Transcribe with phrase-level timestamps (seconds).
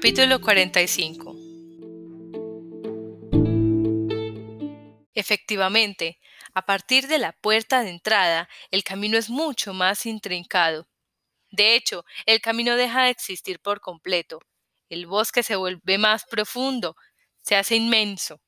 [0.00, 1.34] Capítulo 45
[5.12, 6.20] Efectivamente,
[6.54, 10.86] a partir de la puerta de entrada, el camino es mucho más intrincado.
[11.50, 14.38] De hecho, el camino deja de existir por completo.
[14.88, 16.94] El bosque se vuelve más profundo,
[17.42, 18.40] se hace inmenso.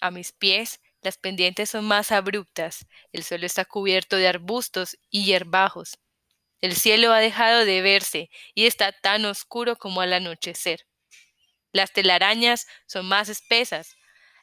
[0.00, 5.26] A mis pies, las pendientes son más abruptas, el suelo está cubierto de arbustos y
[5.26, 5.98] hierbajos.
[6.62, 10.86] El cielo ha dejado de verse y está tan oscuro como al anochecer.
[11.72, 13.96] Las telarañas son más espesas,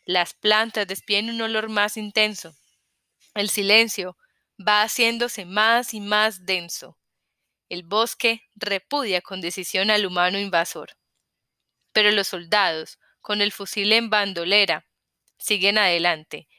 [0.05, 2.53] las plantas despiden un olor más intenso.
[3.35, 4.17] El silencio
[4.59, 6.99] va haciéndose más y más denso.
[7.69, 10.97] El bosque repudia con decisión al humano invasor.
[11.93, 14.85] Pero los soldados, con el fusil en bandolera,
[15.37, 16.49] siguen adelante,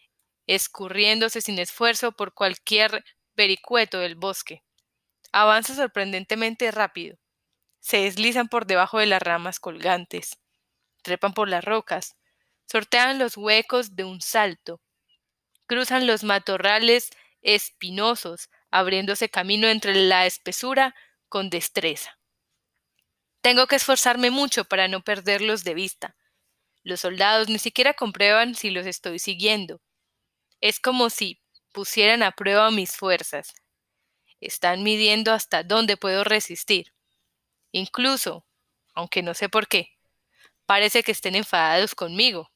[0.47, 4.63] escurriéndose sin esfuerzo por cualquier vericueto del bosque.
[5.33, 7.19] Avanza sorprendentemente rápido.
[7.81, 10.39] Se deslizan por debajo de las ramas colgantes.
[11.03, 12.17] Trepan por las rocas,
[12.67, 14.81] sortean los huecos de un salto,
[15.67, 17.11] cruzan los matorrales
[17.43, 20.95] espinosos, abriéndose camino entre la espesura
[21.29, 22.19] con destreza.
[23.41, 26.17] Tengo que esforzarme mucho para no perderlos de vista.
[26.83, 29.81] Los soldados ni siquiera comprueban si los estoy siguiendo.
[30.61, 31.41] Es como si
[31.73, 33.55] pusieran a prueba mis fuerzas.
[34.41, 36.93] Están midiendo hasta dónde puedo resistir.
[37.73, 38.47] Incluso,
[38.95, 39.97] aunque no sé por qué,
[40.67, 42.51] parece que estén enfadados conmigo.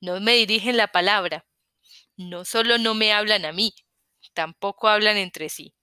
[0.00, 1.46] No me dirigen la palabra.
[2.16, 3.74] No solo no me hablan a mí,
[4.34, 5.74] tampoco hablan entre sí.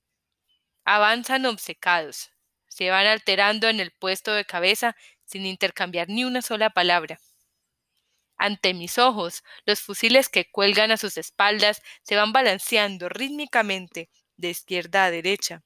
[0.85, 2.31] Avanzan obcecados,
[2.67, 7.19] se van alterando en el puesto de cabeza sin intercambiar ni una sola palabra.
[8.37, 14.49] Ante mis ojos, los fusiles que cuelgan a sus espaldas se van balanceando rítmicamente de
[14.49, 15.63] izquierda a derecha.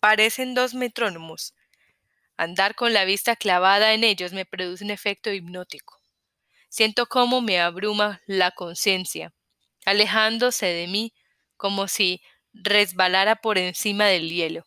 [0.00, 1.54] Parecen dos metrónomos.
[2.36, 6.00] Andar con la vista clavada en ellos me produce un efecto hipnótico.
[6.68, 9.34] Siento cómo me abruma la conciencia,
[9.84, 11.12] alejándose de mí
[11.56, 14.64] como si resbalara por encima del hielo.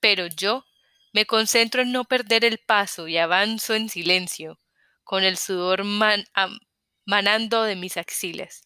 [0.00, 0.64] Pero yo
[1.12, 4.58] me concentro en no perder el paso y avanzo en silencio,
[5.04, 5.82] con el sudor
[7.04, 8.62] manando de mis axilas.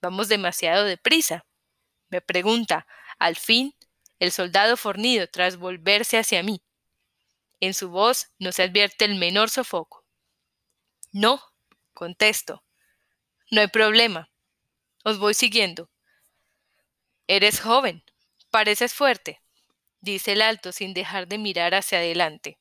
[0.00, 1.44] Vamos demasiado deprisa,
[2.08, 2.86] me pregunta,
[3.18, 3.74] al fin,
[4.18, 6.62] el soldado fornido tras volverse hacia mí.
[7.60, 10.04] En su voz no se advierte el menor sofoco.
[11.12, 11.42] No,
[11.94, 12.64] contesto.
[13.50, 14.30] No hay problema.
[15.04, 15.90] Os voy siguiendo.
[17.26, 18.04] Eres joven.
[18.50, 19.42] Pareces fuerte,
[20.00, 22.58] dice el alto sin dejar de mirar hacia adelante.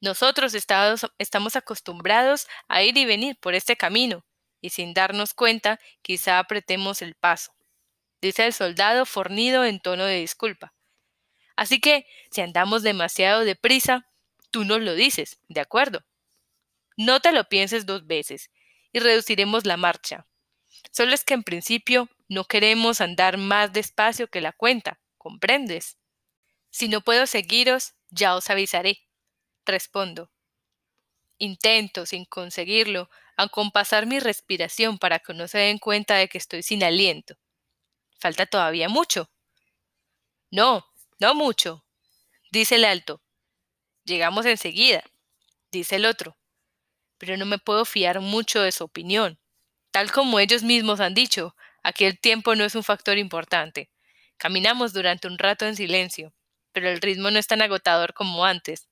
[0.00, 4.24] Nosotros estamos acostumbrados a ir y venir por este camino,
[4.60, 7.52] y sin darnos cuenta quizá apretemos el paso,
[8.20, 10.74] dice el soldado fornido en tono de disculpa.
[11.56, 14.08] Así que, si andamos demasiado deprisa,
[14.50, 16.04] tú nos lo dices, ¿de acuerdo?
[16.96, 18.50] No te lo pienses dos veces
[18.92, 20.26] y reduciremos la marcha.
[20.92, 25.98] Solo es que en principio no queremos andar más despacio que la cuenta, ¿comprendes?
[26.70, 28.98] Si no puedo seguiros, ya os avisaré.
[29.64, 30.30] Respondo.
[31.38, 36.62] Intento, sin conseguirlo, acompasar mi respiración para que no se den cuenta de que estoy
[36.62, 37.36] sin aliento.
[38.26, 39.30] Falta todavía mucho.
[40.50, 40.84] No,
[41.20, 41.84] no mucho,
[42.50, 43.22] dice el alto.
[44.02, 45.04] Llegamos enseguida,
[45.70, 46.36] dice el otro
[47.18, 49.38] pero no me puedo fiar mucho de su opinión.
[49.92, 51.54] Tal como ellos mismos han dicho,
[51.84, 53.90] aquí el tiempo no es un factor importante.
[54.38, 56.34] Caminamos durante un rato en silencio,
[56.72, 58.88] pero el ritmo no es tan agotador como antes.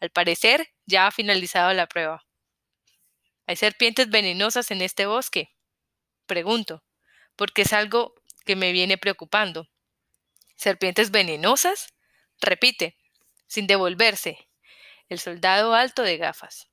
[0.00, 2.24] Al parecer, ya ha finalizado la prueba.
[3.48, 5.50] ¿Hay serpientes venenosas en este bosque?
[6.26, 6.84] Pregunto,
[7.36, 8.14] porque es algo
[8.44, 9.68] que me viene preocupando.
[10.56, 11.94] ¿Serpientes venenosas?
[12.40, 12.96] Repite,
[13.46, 14.48] sin devolverse.
[15.08, 16.68] El soldado alto de gafas.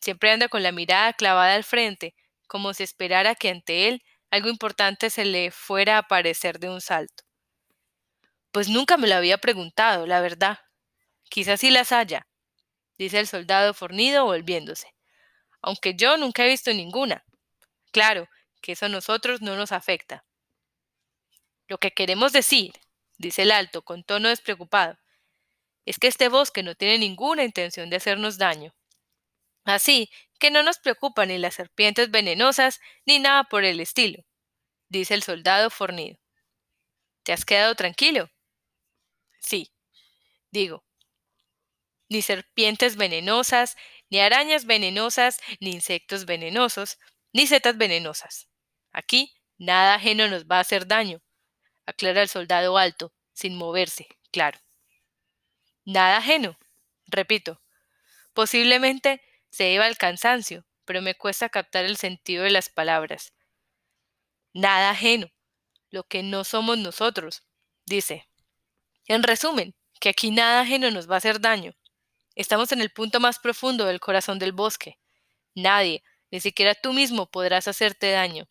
[0.00, 2.14] Siempre anda con la mirada clavada al frente,
[2.46, 6.80] como si esperara que ante él algo importante se le fuera a aparecer de un
[6.80, 7.24] salto.
[8.52, 10.58] Pues nunca me lo había preguntado, la verdad.
[11.30, 12.26] Quizás sí las haya,
[12.98, 14.94] dice el soldado fornido volviéndose.
[15.62, 17.24] Aunque yo nunca he visto ninguna.
[17.92, 18.28] Claro,
[18.60, 20.25] que eso a nosotros no nos afecta.
[21.68, 22.72] Lo que queremos decir,
[23.18, 24.98] dice el alto con tono despreocupado,
[25.84, 28.74] es que este bosque no tiene ninguna intención de hacernos daño.
[29.64, 34.22] Así que no nos preocupan ni las serpientes venenosas ni nada por el estilo,
[34.88, 36.18] dice el soldado fornido.
[37.24, 38.30] ¿Te has quedado tranquilo?
[39.40, 39.72] Sí,
[40.50, 40.84] digo.
[42.08, 43.76] Ni serpientes venenosas,
[44.10, 46.98] ni arañas venenosas, ni insectos venenosos,
[47.32, 48.48] ni setas venenosas.
[48.92, 51.20] Aquí nada ajeno nos va a hacer daño,
[51.86, 54.58] aclara el soldado alto, sin moverse, claro.
[55.84, 56.58] Nada ajeno,
[57.06, 57.60] repito,
[58.36, 63.32] Posiblemente se deba al cansancio, pero me cuesta captar el sentido de las palabras.
[64.52, 65.32] Nada ajeno,
[65.88, 67.44] lo que no somos nosotros,
[67.86, 68.28] dice.
[69.06, 71.72] En resumen, que aquí nada ajeno nos va a hacer daño.
[72.34, 74.98] Estamos en el punto más profundo del corazón del bosque.
[75.54, 78.50] Nadie, ni siquiera tú mismo, podrás hacerte daño.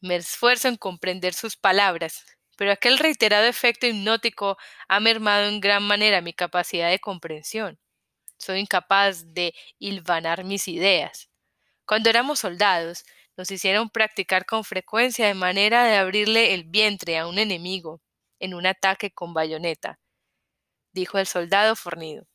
[0.00, 2.24] Me esfuerzo en comprender sus palabras,
[2.56, 4.56] pero aquel reiterado efecto hipnótico
[4.88, 7.78] ha mermado en gran manera mi capacidad de comprensión.
[8.38, 11.30] Soy incapaz de hilvanar mis ideas.
[11.86, 13.04] Cuando éramos soldados,
[13.36, 18.02] nos hicieron practicar con frecuencia de manera de abrirle el vientre a un enemigo
[18.40, 19.98] en un ataque con bayoneta,
[20.92, 22.26] dijo el soldado fornido.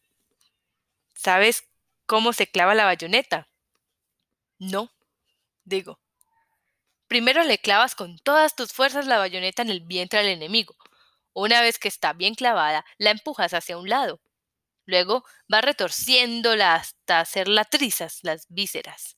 [1.16, 1.68] ¿Sabes
[2.06, 3.50] cómo se clava la bayoneta?
[4.60, 4.90] No,
[5.66, 6.00] digo.
[7.08, 10.76] Primero le clavas con todas tus fuerzas la bayoneta en el vientre del enemigo.
[11.34, 14.22] Una vez que está bien clavada, la empujas hacia un lado.
[14.86, 19.18] Luego va retorciéndola hasta hacerla trizas las vísceras.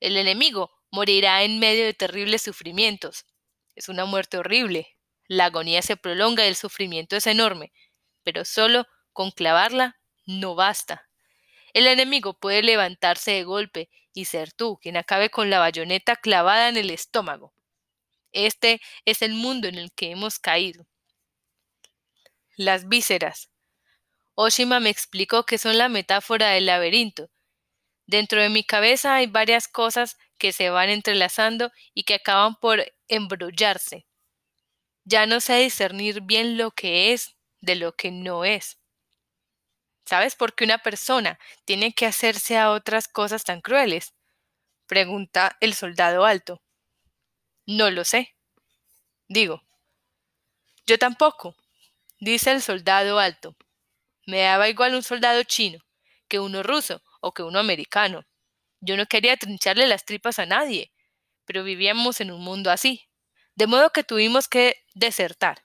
[0.00, 3.24] El enemigo morirá en medio de terribles sufrimientos.
[3.74, 4.88] Es una muerte horrible.
[5.28, 7.72] La agonía se prolonga y el sufrimiento es enorme,
[8.22, 11.08] pero solo con clavarla no basta.
[11.72, 16.70] El enemigo puede levantarse de golpe y ser tú quien acabe con la bayoneta clavada
[16.70, 17.52] en el estómago.
[18.32, 20.86] Este es el mundo en el que hemos caído.
[22.56, 23.50] Las vísceras.
[24.34, 27.28] Oshima me explicó que son la metáfora del laberinto.
[28.06, 32.90] Dentro de mi cabeza hay varias cosas que se van entrelazando y que acaban por
[33.08, 34.06] embrollarse.
[35.04, 38.78] Ya no sé discernir bien lo que es de lo que no es.
[40.06, 44.14] ¿Sabes por qué una persona tiene que hacerse a otras cosas tan crueles?
[44.86, 46.62] pregunta el soldado alto.
[47.66, 48.36] No lo sé.
[49.26, 49.62] Digo.
[50.86, 51.56] Yo tampoco,
[52.20, 53.56] dice el soldado alto.
[54.26, 55.80] Me daba igual un soldado chino
[56.28, 58.24] que uno ruso o que uno americano.
[58.80, 60.92] Yo no quería trincharle las tripas a nadie,
[61.46, 63.08] pero vivíamos en un mundo así,
[63.56, 65.64] de modo que tuvimos que desertar.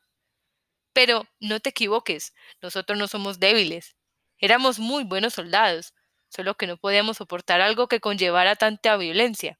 [0.94, 3.96] Pero no te equivoques, nosotros no somos débiles,
[4.42, 5.94] Éramos muy buenos soldados,
[6.30, 9.58] solo que no podíamos soportar algo que conllevara tanta violencia.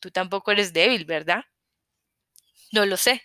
[0.00, 1.44] Tú tampoco eres débil, ¿verdad?
[2.72, 3.22] No lo sé.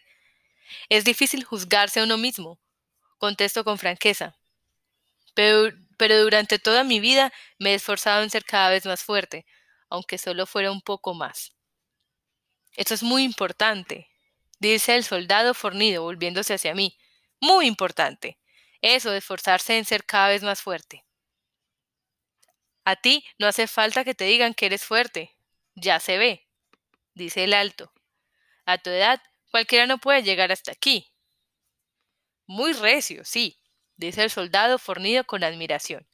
[0.90, 2.60] Es difícil juzgarse a uno mismo,
[3.20, 4.38] contesto con franqueza.
[5.34, 9.46] Pero, pero durante toda mi vida me he esforzado en ser cada vez más fuerte,
[9.90, 11.54] aunque solo fuera un poco más.
[12.76, 14.10] Eso es muy importante,
[14.60, 16.98] dice el soldado fornido volviéndose hacia mí.
[17.40, 18.41] Muy importante.
[18.82, 21.06] Eso de esforzarse en ser cada vez más fuerte.
[22.84, 25.38] A ti no hace falta que te digan que eres fuerte.
[25.76, 26.48] Ya se ve,
[27.14, 27.94] dice el alto.
[28.66, 31.12] A tu edad, cualquiera no puede llegar hasta aquí.
[32.48, 33.62] Muy recio, sí,
[33.98, 36.08] dice el soldado fornido con admiración.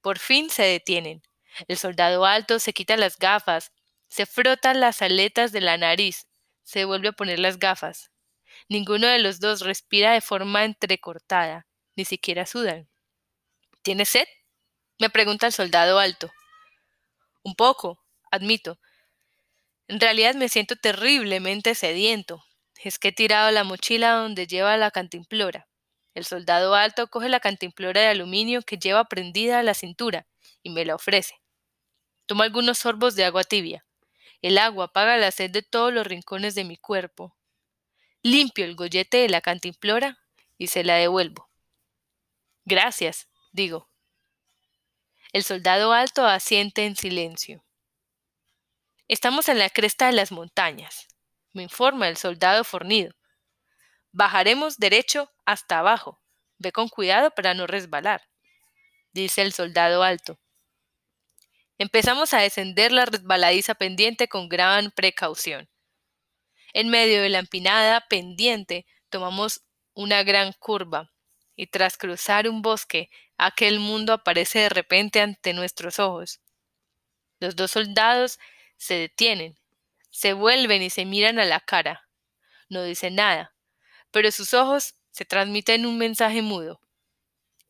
[0.00, 1.22] Por fin se detienen.
[1.68, 3.72] El soldado alto se quita las gafas,
[4.08, 6.28] se frota las aletas de la nariz,
[6.62, 8.10] se vuelve a poner las gafas.
[8.68, 12.88] Ninguno de los dos respira de forma entrecortada, ni siquiera sudan.
[13.82, 14.26] ¿Tienes sed?
[14.98, 16.32] me pregunta el soldado alto.
[17.44, 18.02] Un poco,
[18.32, 18.80] admito.
[19.86, 22.44] En realidad me siento terriblemente sediento.
[22.82, 25.68] Es que he tirado la mochila donde lleva la cantimplora.
[26.14, 30.26] El soldado alto coge la cantimplora de aluminio que lleva prendida a la cintura
[30.64, 31.36] y me la ofrece.
[32.26, 33.86] Tomo algunos sorbos de agua tibia.
[34.42, 37.35] El agua apaga la sed de todos los rincones de mi cuerpo
[38.26, 40.18] limpio el gollete de la cantimplora
[40.58, 41.48] y se la devuelvo.
[42.64, 43.88] Gracias, digo.
[45.32, 47.64] El soldado alto asiente en silencio.
[49.06, 51.06] Estamos en la cresta de las montañas,
[51.52, 53.14] me informa el soldado fornido.
[54.10, 56.20] Bajaremos derecho hasta abajo.
[56.58, 58.22] Ve con cuidado para no resbalar,
[59.12, 60.40] dice el soldado alto.
[61.78, 65.68] Empezamos a descender la resbaladiza pendiente con gran precaución.
[66.76, 69.62] En medio de la empinada pendiente tomamos
[69.94, 71.10] una gran curva,
[71.56, 76.42] y tras cruzar un bosque, aquel mundo aparece de repente ante nuestros ojos.
[77.40, 78.38] Los dos soldados
[78.76, 79.58] se detienen,
[80.10, 82.10] se vuelven y se miran a la cara.
[82.68, 83.54] No dicen nada,
[84.10, 86.82] pero sus ojos se transmiten un mensaje mudo.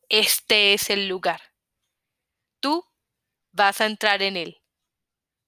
[0.09, 1.53] Este es el lugar.
[2.59, 2.83] Tú
[3.53, 4.61] vas a entrar en él.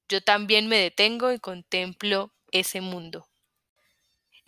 [0.08, 3.28] Yo también me detengo y contemplo ese mundo.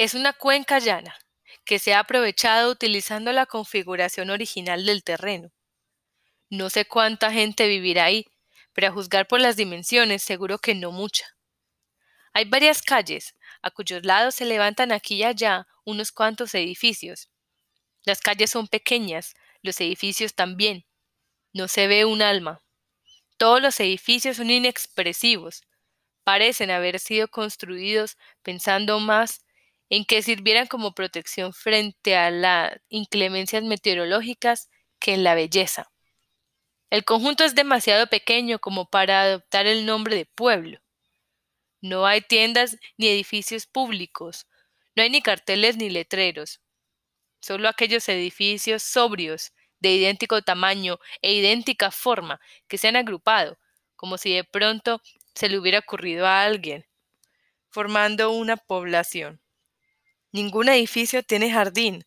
[0.01, 1.15] Es una cuenca llana
[1.63, 5.51] que se ha aprovechado utilizando la configuración original del terreno.
[6.49, 8.25] No sé cuánta gente vivirá ahí,
[8.73, 11.37] pero a juzgar por las dimensiones seguro que no mucha.
[12.33, 17.29] Hay varias calles, a cuyos lados se levantan aquí y allá unos cuantos edificios.
[18.03, 20.83] Las calles son pequeñas, los edificios también.
[21.53, 22.63] No se ve un alma.
[23.37, 25.61] Todos los edificios son inexpresivos.
[26.23, 29.43] Parecen haber sido construidos pensando más
[29.91, 34.69] en que sirvieran como protección frente a las inclemencias meteorológicas
[34.99, 35.91] que en la belleza.
[36.89, 40.79] El conjunto es demasiado pequeño como para adoptar el nombre de pueblo.
[41.81, 44.47] No hay tiendas ni edificios públicos,
[44.95, 46.61] no hay ni carteles ni letreros,
[47.41, 53.57] solo aquellos edificios sobrios, de idéntico tamaño e idéntica forma, que se han agrupado,
[53.97, 55.01] como si de pronto
[55.35, 56.85] se le hubiera ocurrido a alguien,
[57.69, 59.40] formando una población.
[60.31, 62.05] Ningún edificio tiene jardín.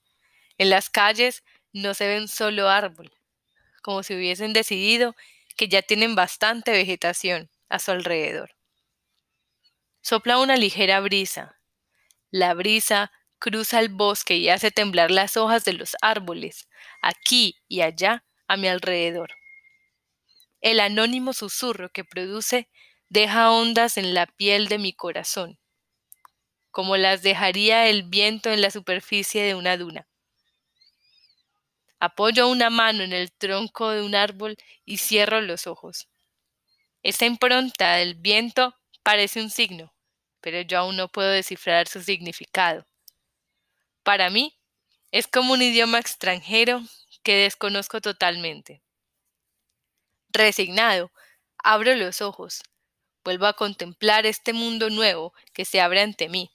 [0.58, 3.12] En las calles no se ve un solo árbol,
[3.82, 5.14] como si hubiesen decidido
[5.56, 8.54] que ya tienen bastante vegetación a su alrededor.
[10.00, 11.58] Sopla una ligera brisa.
[12.30, 16.68] La brisa cruza el bosque y hace temblar las hojas de los árboles,
[17.02, 19.30] aquí y allá a mi alrededor.
[20.60, 22.70] El anónimo susurro que produce
[23.10, 25.58] deja ondas en la piel de mi corazón,
[26.74, 30.08] como las dejaría el viento en la superficie de una duna.
[32.00, 36.08] Apoyo una mano en el tronco de un árbol y cierro los ojos.
[37.04, 39.94] Esta impronta del viento parece un signo,
[40.40, 42.84] pero yo aún no puedo descifrar su significado.
[44.02, 44.58] Para mí,
[45.12, 46.82] es como un idioma extranjero
[47.22, 48.82] que desconozco totalmente.
[50.28, 51.12] Resignado,
[51.56, 52.62] abro los ojos,
[53.22, 56.50] vuelvo a contemplar este mundo nuevo que se abre ante mí.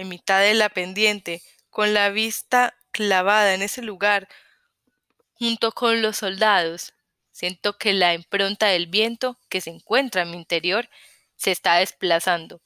[0.00, 4.28] En mitad de la pendiente, con la vista clavada en ese lugar,
[5.34, 6.94] junto con los soldados,
[7.32, 10.88] siento que la impronta del viento que se encuentra en mi interior
[11.36, 12.62] se está desplazando.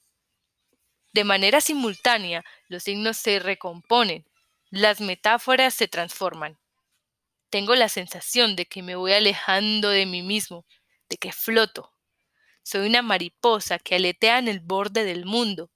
[1.11, 4.25] De manera simultánea, los signos se recomponen,
[4.69, 6.57] las metáforas se transforman.
[7.49, 10.65] Tengo la sensación de que me voy alejando de mí mismo,
[11.09, 11.91] de que floto.
[12.63, 15.69] Soy una mariposa que aletea en el borde del mundo.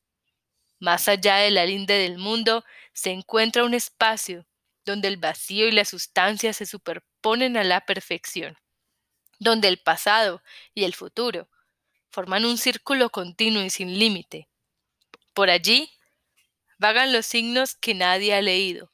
[0.80, 4.46] Más allá de la linde del mundo se encuentra un espacio
[4.86, 8.58] donde el vacío y la sustancia se superponen a la perfección,
[9.40, 10.42] donde el pasado
[10.74, 11.50] y el futuro
[12.10, 14.48] forman un círculo continuo y sin límite.
[15.34, 15.92] Por allí
[16.78, 18.92] vagan los signos que nadie ha leído,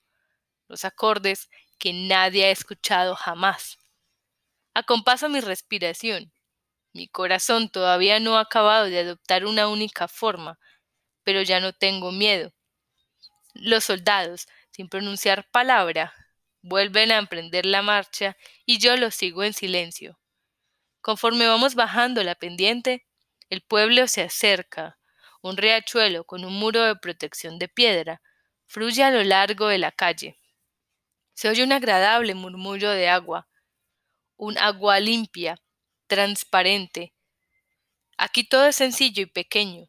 [0.68, 3.77] los acordes que nadie ha escuchado jamás.
[4.74, 6.34] Acompaso mi respiración.
[6.94, 10.60] Mi corazón todavía no ha acabado de adoptar una única forma,
[11.25, 12.53] pero ya no tengo miedo.
[13.53, 16.13] Los soldados, sin pronunciar palabra,
[16.62, 20.17] vuelven a emprender la marcha y yo los sigo en silencio.
[21.01, 23.05] Conforme vamos bajando la pendiente,
[23.50, 24.98] el pueblo se acerca.
[25.41, 28.22] Un riachuelo con un muro de protección de piedra
[28.65, 30.39] fluye a lo largo de la calle.
[31.34, 33.48] Se oye un agradable murmullo de agua,
[34.38, 35.62] un agua limpia,
[36.08, 37.13] transparente.
[38.17, 39.88] Aquí todo es sencillo y pequeño.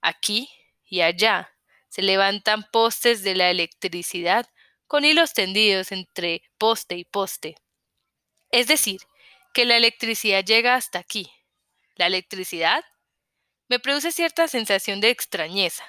[0.00, 0.48] Aquí
[0.84, 1.50] y allá
[1.88, 4.48] se levantan postes de la electricidad
[4.86, 7.56] con hilos tendidos entre poste y poste.
[8.50, 9.00] Es decir,
[9.52, 11.30] que la electricidad llega hasta aquí.
[11.94, 12.84] La electricidad
[13.68, 15.84] me produce cierta sensación de extrañeza.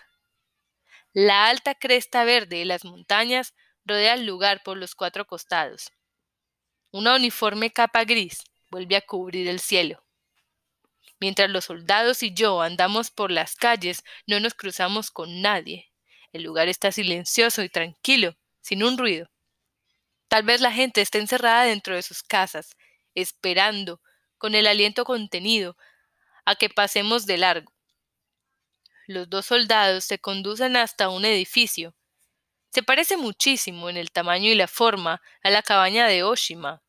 [1.12, 5.92] La alta cresta verde de las montañas rodea el lugar por los cuatro costados.
[6.92, 10.05] Una uniforme capa gris vuelve a cubrir el cielo.
[11.20, 15.92] Mientras los soldados y yo andamos por las calles, no nos cruzamos con nadie.
[16.34, 19.30] El lugar está silencioso y tranquilo, sin un ruido.
[20.28, 22.76] Tal vez la gente esté encerrada dentro de sus casas,
[23.14, 24.02] esperando,
[24.38, 25.78] con el aliento contenido,
[26.46, 27.74] a que pasemos de largo.
[29.08, 31.96] Los dos soldados se conducen hasta un edificio.
[32.72, 36.82] Se parece muchísimo en el tamaño y la forma a la cabaña de Oshima,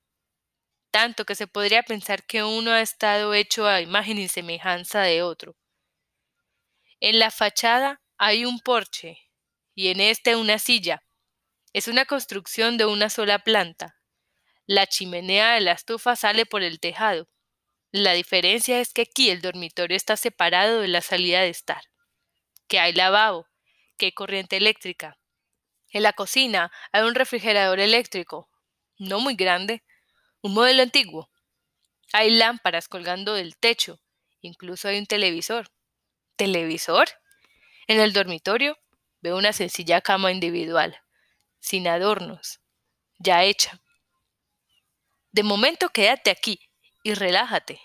[0.97, 5.23] tanto que se podría pensar que uno ha estado hecho a imagen y semejanza de
[5.23, 5.55] otro.
[7.01, 9.19] En la fachada hay un porche
[9.75, 11.03] y en este una silla.
[11.75, 14.01] Es una construcción de una sola planta.
[14.65, 17.29] La chimenea de la estufa sale por el tejado.
[17.93, 21.83] La diferencia es que aquí el dormitorio está separado de la salida de estar,
[22.69, 23.47] que hay lavabo,
[23.99, 25.19] que hay corriente eléctrica.
[25.91, 28.49] En la cocina hay un refrigerador eléctrico,
[28.97, 29.85] no muy grande,
[30.47, 31.31] un modelo antiguo.
[32.13, 34.01] Hay lámparas colgando del techo,
[34.41, 35.71] incluso hay un televisor.
[36.37, 37.09] ¿Televisor?
[37.89, 38.79] En el dormitorio
[39.21, 40.97] veo una sencilla cama individual,
[41.59, 42.61] sin adornos,
[43.19, 43.81] ya hecha.
[45.33, 46.61] De momento quédate aquí
[47.03, 47.81] y relájate,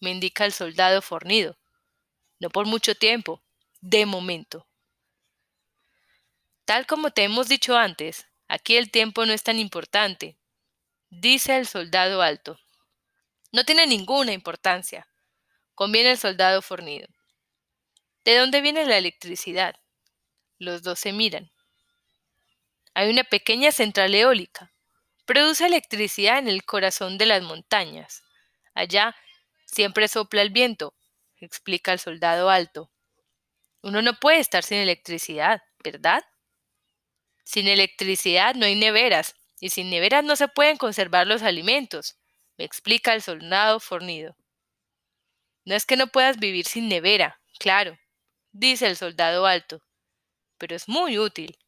[0.00, 1.58] me indica el soldado fornido.
[2.38, 3.42] No por mucho tiempo,
[3.80, 4.68] de momento.
[6.64, 10.37] Tal como te hemos dicho antes, aquí el tiempo no es tan importante.
[11.10, 12.58] Dice el soldado alto.
[13.52, 15.08] No tiene ninguna importancia.
[15.74, 17.08] Conviene el soldado fornido.
[18.24, 19.76] ¿De dónde viene la electricidad?
[20.58, 21.50] Los dos se miran.
[22.94, 24.72] Hay una pequeña central eólica.
[25.24, 28.22] Produce electricidad en el corazón de las montañas.
[28.74, 29.14] Allá
[29.66, 30.94] siempre sopla el viento,
[31.36, 32.90] explica el soldado alto.
[33.82, 36.24] Uno no puede estar sin electricidad, ¿verdad?
[37.44, 42.16] Sin electricidad no hay neveras, y sin neveras no se pueden conservar los alimentos,
[42.56, 44.36] me explica el soldado fornido.
[45.64, 47.98] No es que no puedas vivir sin nevera, claro,
[48.52, 49.82] dice el soldado alto,
[50.56, 51.58] pero es muy útil.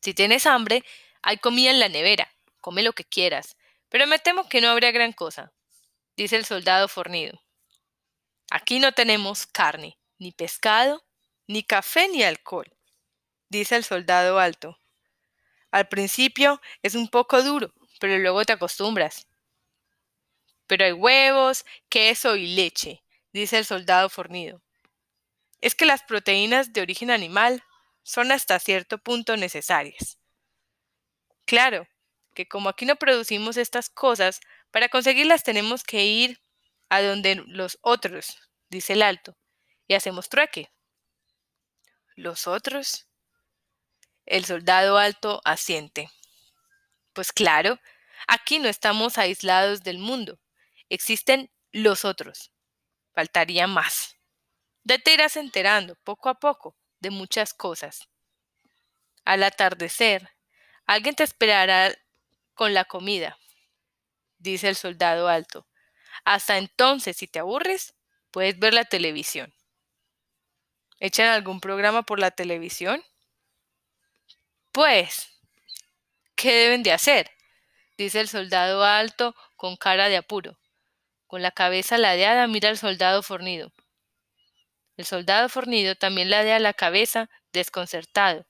[0.00, 0.84] Si tienes hambre,
[1.22, 3.56] hay comida en la nevera, come lo que quieras,
[3.88, 5.52] pero me temo que no habría gran cosa,
[6.16, 7.40] dice el soldado fornido.
[8.50, 11.04] Aquí no tenemos carne, ni pescado,
[11.46, 12.72] ni café, ni alcohol,
[13.48, 14.78] dice el soldado alto.
[15.72, 19.26] Al principio es un poco duro, pero luego te acostumbras.
[20.66, 23.02] Pero hay huevos, queso y leche,
[23.32, 24.62] dice el soldado fornido.
[25.60, 27.64] Es que las proteínas de origen animal
[28.02, 30.18] son hasta cierto punto necesarias.
[31.46, 31.88] Claro,
[32.34, 36.40] que como aquí no producimos estas cosas, para conseguirlas tenemos que ir
[36.90, 38.36] a donde los otros,
[38.68, 39.36] dice el alto,
[39.88, 40.70] y hacemos trueque.
[42.14, 43.06] ¿Los otros?
[44.26, 46.10] El soldado alto asiente.
[47.12, 47.78] Pues claro,
[48.26, 50.38] aquí no estamos aislados del mundo.
[50.88, 52.52] Existen los otros.
[53.14, 54.16] Faltaría más.
[54.84, 58.08] Ya te irás enterando, poco a poco, de muchas cosas.
[59.24, 60.30] Al atardecer,
[60.86, 61.94] alguien te esperará
[62.54, 63.38] con la comida,
[64.38, 65.66] dice el soldado alto.
[66.24, 67.94] Hasta entonces, si te aburres,
[68.30, 69.54] puedes ver la televisión.
[70.98, 73.02] ¿Echan algún programa por la televisión?
[74.72, 75.28] Pues,
[76.34, 77.30] ¿qué deben de hacer?
[77.98, 80.58] dice el soldado alto con cara de apuro.
[81.26, 83.70] Con la cabeza ladeada mira al soldado fornido.
[84.96, 88.46] El soldado fornido también ladea la cabeza, desconcertado.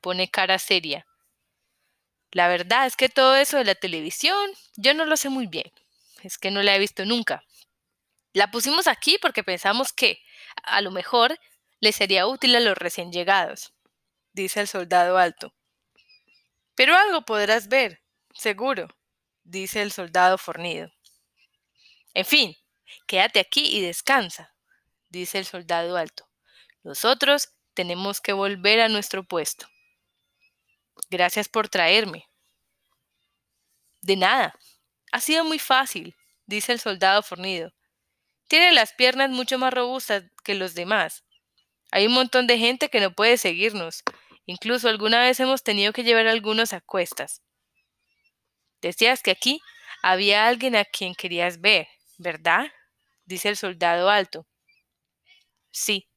[0.00, 1.06] Pone cara seria.
[2.32, 5.70] La verdad es que todo eso de la televisión yo no lo sé muy bien.
[6.22, 7.44] Es que no la he visto nunca.
[8.32, 10.22] La pusimos aquí porque pensamos que,
[10.62, 11.38] a lo mejor,
[11.80, 13.74] le sería útil a los recién llegados,
[14.32, 15.54] dice el soldado alto.
[16.76, 18.02] Pero algo podrás ver,
[18.34, 18.86] seguro,
[19.42, 20.92] dice el soldado fornido.
[22.14, 22.54] En fin,
[23.06, 24.54] quédate aquí y descansa,
[25.08, 26.28] dice el soldado alto.
[26.84, 29.66] Nosotros tenemos que volver a nuestro puesto.
[31.10, 32.28] Gracias por traerme.
[34.02, 34.54] De nada.
[35.12, 37.72] Ha sido muy fácil, dice el soldado fornido.
[38.48, 41.24] Tiene las piernas mucho más robustas que los demás.
[41.90, 44.02] Hay un montón de gente que no puede seguirnos,
[44.46, 47.42] Incluso alguna vez hemos tenido que llevar algunos a cuestas.
[48.80, 49.60] Decías que aquí
[50.02, 52.66] había alguien a quien querías ver, ¿verdad?
[53.24, 54.46] dice el soldado alto.
[55.72, 56.08] Sí.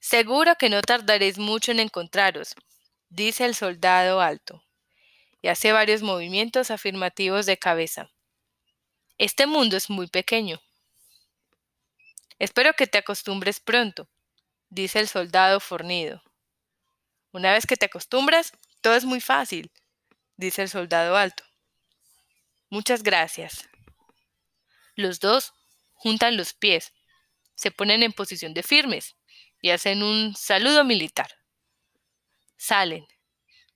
[0.00, 2.54] Seguro que no tardaréis mucho en encontraros,
[3.08, 4.64] dice el soldado alto,
[5.42, 8.10] y hace varios movimientos afirmativos de cabeza.
[9.18, 10.60] Este mundo es muy pequeño.
[12.38, 14.08] Espero que te acostumbres pronto,
[14.70, 16.22] dice el soldado fornido.
[17.34, 19.72] Una vez que te acostumbras, todo es muy fácil,
[20.36, 21.42] dice el soldado alto.
[22.70, 23.68] Muchas gracias.
[24.94, 25.52] Los dos
[25.94, 26.92] juntan los pies,
[27.56, 29.16] se ponen en posición de firmes
[29.60, 31.26] y hacen un saludo militar.
[32.56, 33.04] Salen,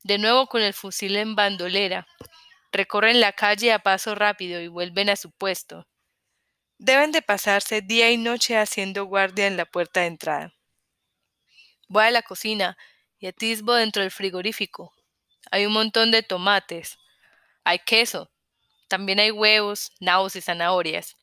[0.05, 2.07] de nuevo con el fusil en bandolera,
[2.71, 5.88] recorren la calle a paso rápido y vuelven a su puesto.
[6.79, 10.55] Deben de pasarse día y noche haciendo guardia en la puerta de entrada.
[11.88, 12.79] Voy a la cocina
[13.19, 14.93] y atisbo dentro del frigorífico.
[15.51, 16.99] Hay un montón de tomates.
[17.65, 18.31] Hay queso.
[18.89, 21.17] También hay huevos, nabos y zanahorias.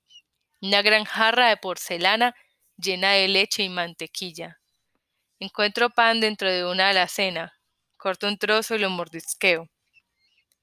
[0.62, 2.36] Una gran jarra de porcelana
[2.78, 4.60] llena de leche y mantequilla.
[5.40, 7.54] Encuentro pan dentro de una alacena.
[7.98, 9.70] Corto un trozo y lo mordisqueo.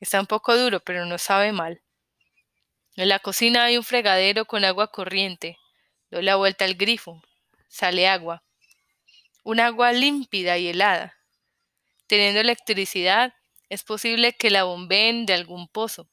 [0.00, 1.82] Está un poco duro, pero no sabe mal.
[2.96, 5.58] En la cocina hay un fregadero con agua corriente.
[6.10, 7.22] Doy la vuelta al grifo.
[7.68, 8.42] Sale agua.
[9.44, 11.21] Un agua límpida y helada.
[12.12, 13.32] Teniendo electricidad,
[13.70, 16.10] es posible que la bombeen de algún pozo.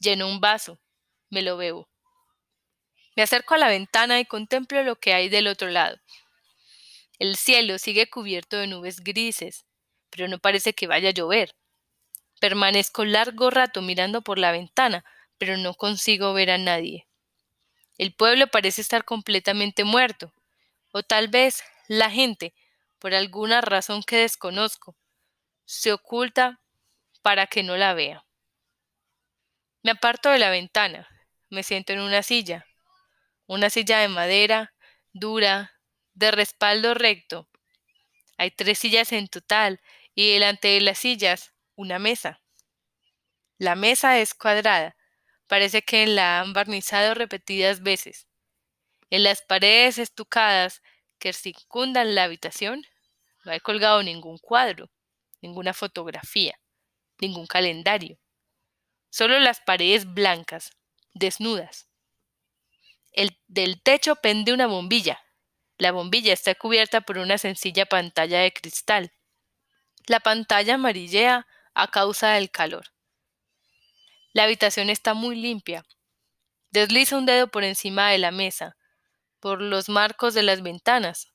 [0.00, 0.80] Lleno un vaso,
[1.28, 1.90] me lo bebo.
[3.14, 5.98] Me acerco a la ventana y contemplo lo que hay del otro lado.
[7.18, 9.66] El cielo sigue cubierto de nubes grises,
[10.08, 11.54] pero no parece que vaya a llover.
[12.40, 15.04] Permanezco largo rato mirando por la ventana,
[15.36, 17.06] pero no consigo ver a nadie.
[17.98, 20.32] El pueblo parece estar completamente muerto,
[20.92, 22.54] o tal vez la gente
[23.04, 24.96] por alguna razón que desconozco,
[25.66, 26.62] se oculta
[27.20, 28.24] para que no la vea.
[29.82, 31.06] Me aparto de la ventana,
[31.50, 32.64] me siento en una silla,
[33.46, 34.72] una silla de madera,
[35.12, 35.78] dura,
[36.14, 37.50] de respaldo recto.
[38.38, 39.82] Hay tres sillas en total
[40.14, 42.40] y delante de las sillas una mesa.
[43.58, 44.96] La mesa es cuadrada,
[45.46, 48.28] parece que la han barnizado repetidas veces.
[49.10, 50.80] En las paredes estucadas
[51.18, 52.86] que circundan la habitación
[53.44, 54.90] no hay colgado ningún cuadro,
[55.40, 56.58] ninguna fotografía,
[57.20, 58.18] ningún calendario.
[59.10, 60.72] Solo las paredes blancas,
[61.12, 61.88] desnudas.
[63.12, 65.20] El, del techo pende una bombilla.
[65.78, 69.12] La bombilla está cubierta por una sencilla pantalla de cristal.
[70.06, 72.86] La pantalla amarillea a causa del calor.
[74.32, 75.84] La habitación está muy limpia.
[76.70, 78.76] Desliza un dedo por encima de la mesa,
[79.38, 81.32] por los marcos de las ventanas.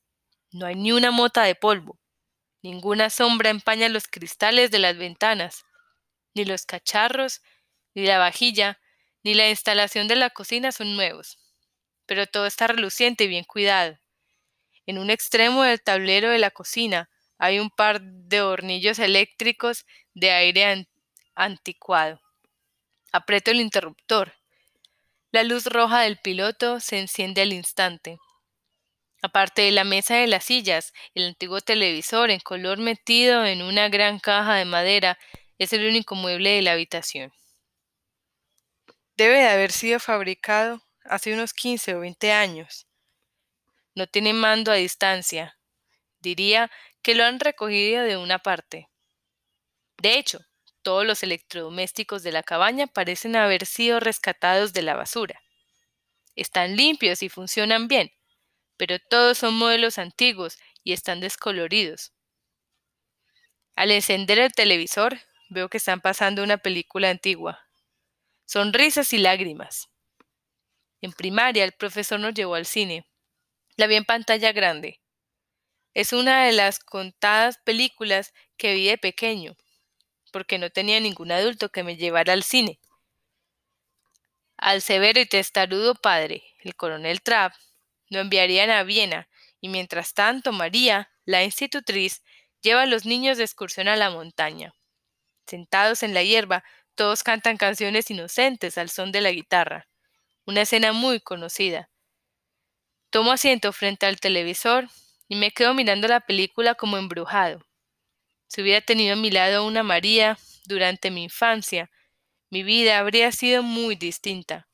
[0.52, 1.99] No hay ni una mota de polvo.
[2.62, 5.66] Ninguna sombra empaña los cristales de las ventanas,
[6.34, 7.42] ni los cacharros,
[7.96, 8.80] ni la vajilla,
[9.24, 11.40] ni la instalación de la cocina son nuevos.
[12.06, 13.98] Pero todo está reluciente y bien cuidado.
[14.86, 20.32] En un extremo del tablero de la cocina hay un par de hornillos eléctricos de
[20.32, 20.88] aire
[21.36, 22.22] anticuado.
[23.12, 24.34] Aprieto el interruptor.
[25.32, 28.18] La luz roja del piloto se enciende al instante.
[29.22, 33.90] Aparte de la mesa de las sillas, el antiguo televisor en color metido en una
[33.90, 35.20] gran caja de madera
[35.58, 37.34] es el único mueble de la habitación.
[39.18, 42.88] Debe de haber sido fabricado hace unos 15 o 20 años.
[43.94, 45.60] No tiene mando a distancia.
[46.22, 48.90] Diría que lo han recogido de una parte.
[49.98, 50.40] De hecho,
[50.82, 55.42] todos los electrodomésticos de la cabaña parecen haber sido rescatados de la basura.
[56.36, 58.14] Están limpios y funcionan bien,
[58.80, 62.14] pero todos son modelos antiguos y están descoloridos.
[63.76, 67.60] Al encender el televisor, veo que están pasando una película antigua.
[68.46, 69.90] Sonrisas y lágrimas.
[71.02, 73.06] En primaria, el profesor nos llevó al cine.
[73.76, 75.02] La vi en pantalla grande.
[75.94, 79.58] Es una de las contadas películas que vi de pequeño,
[80.32, 82.80] porque no tenía ningún adulto que me llevara al cine.
[84.56, 87.54] Al severo y testarudo padre, el coronel Trapp,
[88.10, 89.30] lo enviarían a Viena,
[89.62, 92.24] y mientras tanto María, la institutriz,
[92.62, 94.74] lleva a los niños de excursión a la montaña.
[95.46, 96.64] Sentados en la hierba,
[96.96, 99.88] todos cantan canciones inocentes al son de la guitarra.
[100.46, 101.90] Una escena muy conocida.
[103.10, 104.88] Tomo asiento frente al televisor
[105.28, 107.66] y me quedo mirando la película como embrujado.
[108.48, 111.90] Si hubiera tenido a mi lado una María durante mi infancia,
[112.50, 114.69] mi vida habría sido muy distinta.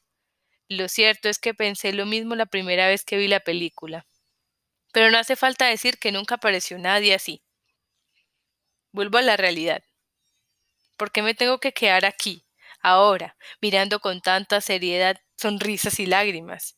[0.69, 4.06] Lo cierto es que pensé lo mismo la primera vez que vi la película.
[4.93, 7.43] Pero no hace falta decir que nunca apareció nadie así.
[8.91, 9.84] Vuelvo a la realidad.
[10.97, 12.45] ¿Por qué me tengo que quedar aquí,
[12.82, 16.78] ahora, mirando con tanta seriedad sonrisas y lágrimas?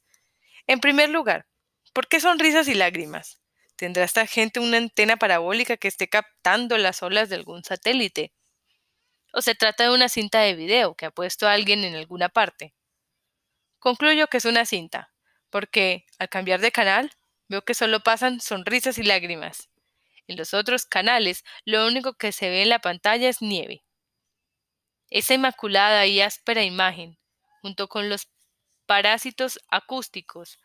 [0.67, 1.47] En primer lugar,
[1.93, 3.41] ¿por qué sonrisas y lágrimas?
[3.75, 8.33] ¿Tendrá esta gente una antena parabólica que esté captando las olas de algún satélite?
[9.31, 12.73] ¿O se trata de una cinta de video que ha puesto alguien en alguna parte?
[13.79, 15.11] Concluyo que es una cinta,
[15.49, 17.11] porque al cambiar de canal
[17.47, 19.69] veo que solo pasan sonrisas y lágrimas.
[20.27, 23.83] En los otros canales lo único que se ve en la pantalla es nieve.
[25.09, 27.17] Esa inmaculada y áspera imagen,
[27.61, 28.27] junto con los
[28.85, 30.59] parásitos acústicos,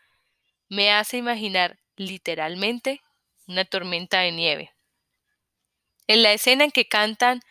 [0.67, 3.01] me hace imaginar literalmente
[3.47, 4.73] una tormenta de nieve.
[6.07, 7.41] En la escena en que cantan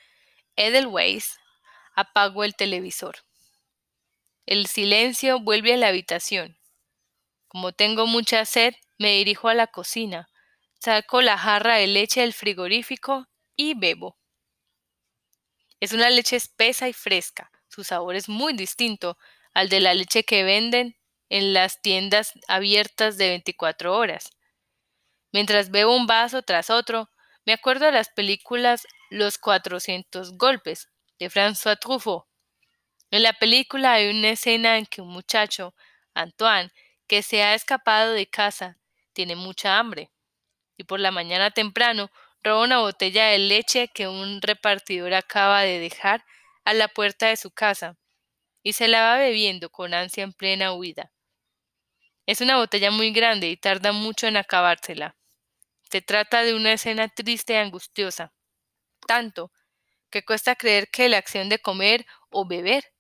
[0.57, 1.38] Edelweiss,
[1.94, 3.16] apago el televisor.
[4.53, 6.59] El silencio vuelve a la habitación.
[7.49, 10.29] Como tengo mucha sed, me dirijo a la cocina,
[10.79, 14.19] saco la jarra de leche del frigorífico y bebo.
[15.81, 17.51] Es una leche espesa y fresca.
[17.69, 19.17] Su sabor es muy distinto
[19.55, 20.99] al de la leche que venden
[21.31, 24.29] en las tiendas abiertas de 24 horas.
[25.33, 27.09] Mientras bebo un vaso tras otro,
[27.47, 32.27] me acuerdo de las películas Los 400 golpes de François Truffaut
[33.12, 35.75] en la película hay una escena en que un muchacho,
[36.14, 36.72] Antoine,
[37.07, 38.79] que se ha escapado de casa,
[39.12, 40.11] tiene mucha hambre,
[40.79, 42.11] y por la mañana temprano
[42.42, 46.25] roba una botella de leche que un repartidor acaba de dejar
[46.64, 47.98] a la puerta de su casa,
[48.62, 51.12] y se la va bebiendo con ansia en plena huida.
[52.27, 55.16] Es una botella muy grande y tarda mucho en acabársela.
[55.90, 58.33] Se trata de una escena triste y angustiosa,
[59.07, 59.53] tanto
[60.11, 62.91] que cuesta creer que la acción de comer o beber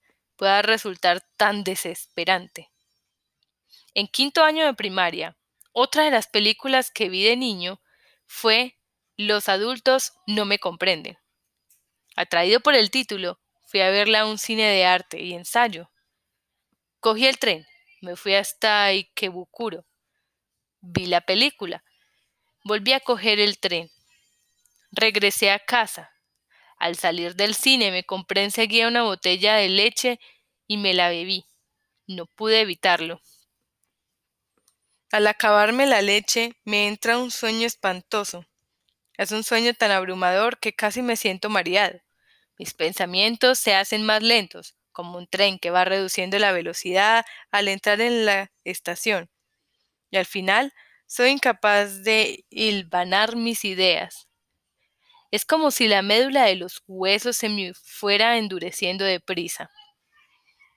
[0.42, 2.72] pueda resultar tan desesperante.
[3.94, 5.36] En quinto año de primaria,
[5.70, 7.80] otra de las películas que vi de niño
[8.26, 8.76] fue
[9.16, 11.16] Los adultos no me comprenden.
[12.16, 15.92] Atraído por el título, Fui a verla a un cine de arte y ensayo.
[16.98, 17.64] Cogí el tren,
[18.00, 19.86] me fui hasta Ikebukuro.
[20.80, 21.84] Vi la película.
[22.64, 23.92] Volví a coger el tren.
[24.90, 26.12] Regresé a casa.
[26.82, 30.18] Al salir del cine me compré enseguida una botella de leche
[30.72, 31.44] y me la bebí.
[32.06, 33.20] No pude evitarlo.
[35.10, 38.46] Al acabarme la leche me entra un sueño espantoso.
[39.18, 42.00] Es un sueño tan abrumador que casi me siento mareado.
[42.58, 47.68] Mis pensamientos se hacen más lentos, como un tren que va reduciendo la velocidad al
[47.68, 49.28] entrar en la estación.
[50.10, 50.72] Y al final
[51.06, 54.26] soy incapaz de hilvanar mis ideas.
[55.30, 59.70] Es como si la médula de los huesos se me fuera endureciendo deprisa.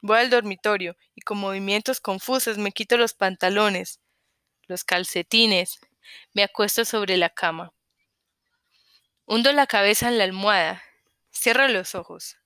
[0.02, 4.00] Voy al dormitorio y con movimientos confusos me quito los pantalones,
[4.68, 5.80] los calcetines,
[6.34, 7.74] me acuesto sobre la cama.
[9.26, 10.84] Hundo la cabeza en la almohada,
[11.34, 12.38] cierro los ojos.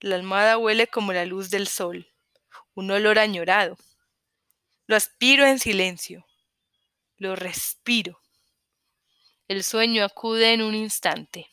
[0.00, 2.12] La almohada huele como la luz del sol,
[2.74, 3.76] un olor añorado.
[4.86, 6.26] Lo aspiro en silencio,
[7.18, 8.20] lo respiro.
[9.46, 11.51] El sueño acude en un instante.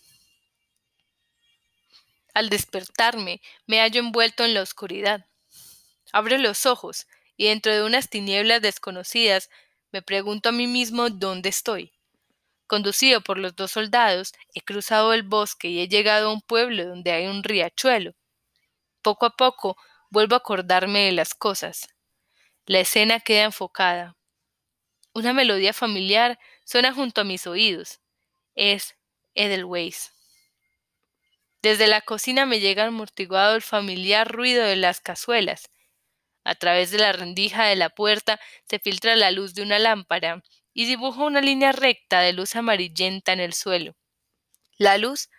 [2.34, 5.26] Al despertarme, me hallo envuelto en la oscuridad.
[6.12, 9.50] Abro los ojos y dentro de unas tinieblas desconocidas
[9.92, 11.94] me pregunto a mí mismo dónde estoy.
[12.68, 16.86] Conducido por los dos soldados, he cruzado el bosque y he llegado a un pueblo
[16.86, 18.14] donde hay un riachuelo.
[19.02, 19.76] Poco a poco
[20.12, 21.88] vuelvo a acordarme de las cosas.
[22.66, 24.16] La escena queda enfocada.
[25.14, 28.00] Una melodía familiar suena junto a mis oídos.
[28.54, 28.96] Es
[29.34, 30.12] Edelweiss.
[31.62, 35.70] Desde la cocina me llega amortiguado el familiar ruido de las cazuelas.
[36.46, 40.42] A través de la rendija de la puerta se filtra la luz de una lámpara
[40.74, 43.96] y dibuja una línea recta de luz amarillenta en el suelo.
[44.78, 45.30] La luz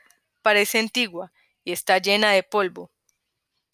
[0.43, 1.33] parece antigua
[1.65, 2.91] y está llena de polvo.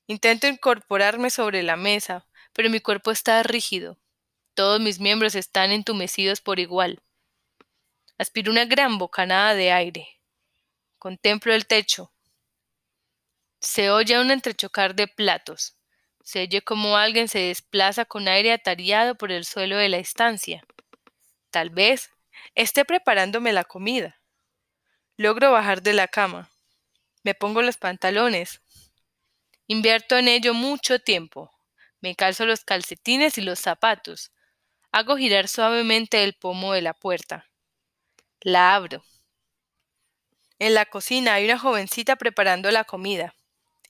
[0.06, 3.98] Intento incorporarme sobre la mesa, pero mi cuerpo está rígido.
[4.54, 7.02] Todos mis miembros están entumecidos por igual.
[8.18, 10.08] Aspiro una gran bocanada de aire.
[10.98, 12.12] Contemplo el techo,
[13.66, 15.76] se oye un entrechocar de platos.
[16.22, 20.64] Se oye como alguien se desplaza con aire atareado por el suelo de la estancia.
[21.50, 22.10] Tal vez
[22.54, 24.20] esté preparándome la comida.
[25.16, 26.48] Logro bajar de la cama.
[27.24, 28.60] Me pongo los pantalones.
[29.66, 31.50] Invierto en ello mucho tiempo.
[32.00, 34.30] Me calzo los calcetines y los zapatos.
[34.92, 37.50] Hago girar suavemente el pomo de la puerta.
[38.40, 39.04] La abro.
[40.60, 43.34] En la cocina hay una jovencita preparando la comida.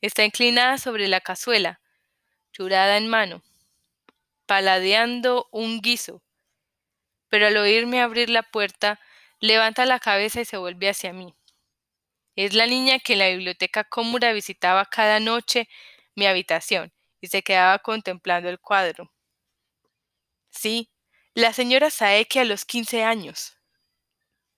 [0.00, 1.80] Está inclinada sobre la cazuela,
[2.52, 3.42] churada en mano,
[4.46, 6.22] paladeando un guiso.
[7.28, 9.00] Pero al oírme abrir la puerta,
[9.40, 11.34] levanta la cabeza y se vuelve hacia mí.
[12.36, 15.68] Es la niña que en la biblioteca cómura visitaba cada noche
[16.14, 19.10] mi habitación y se quedaba contemplando el cuadro.
[20.50, 20.90] Sí,
[21.34, 23.58] la señora Saeki a los quince años.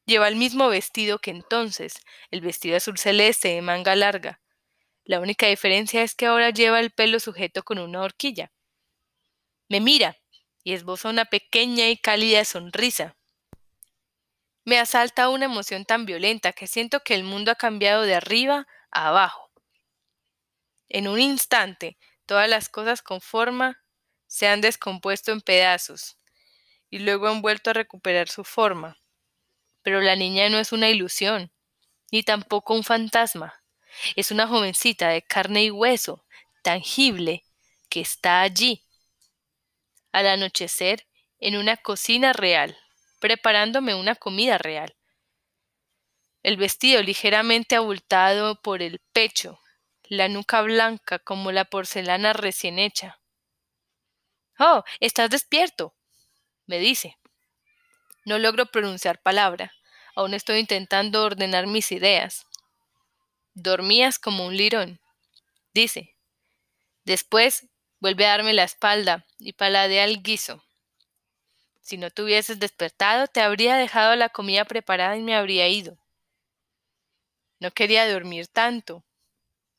[0.07, 4.41] Lleva el mismo vestido que entonces, el vestido azul celeste de manga larga,
[5.09, 8.53] la única diferencia es que ahora lleva el pelo sujeto con una horquilla.
[9.71, 10.19] Me mira
[10.63, 13.17] y esboza una pequeña y cálida sonrisa.
[14.67, 18.67] Me asalta una emoción tan violenta que siento que el mundo ha cambiado de arriba
[18.91, 19.51] a abajo.
[20.91, 23.83] En un instante, todas las cosas con forma
[24.27, 26.19] se han descompuesto en pedazos
[26.91, 28.99] y luego han vuelto a recuperar su forma.
[29.81, 31.51] Pero la niña no es una ilusión,
[32.13, 33.58] ni tampoco un fantasma.
[34.17, 36.25] Es una jovencita de carne y hueso,
[36.63, 37.45] tangible,
[37.89, 38.85] que está allí.
[40.13, 41.07] Al anochecer,
[41.39, 42.77] en una cocina real,
[43.21, 44.97] preparándome una comida real.
[46.43, 49.61] El vestido ligeramente abultado por el pecho,
[50.05, 53.21] la nuca blanca como la porcelana recién hecha.
[54.59, 55.95] Oh, estás despierto,
[56.67, 57.17] me dice.
[58.25, 59.73] No logro pronunciar palabra,
[60.15, 62.48] aún estoy intentando ordenar mis ideas.
[63.61, 65.01] Dormías como un lirón,
[65.75, 66.15] dice.
[67.05, 67.67] Después
[67.99, 70.63] vuelve a darme la espalda y paladea el guiso.
[71.81, 75.99] Si no te hubieses despertado, te habría dejado la comida preparada y me habría ido.
[77.59, 79.03] No quería dormir tanto.